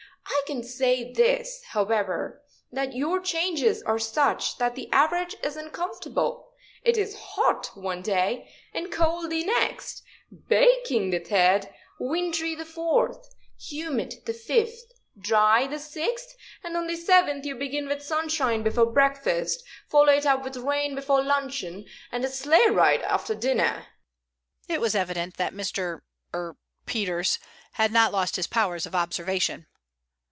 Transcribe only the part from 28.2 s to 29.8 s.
his powers of observation.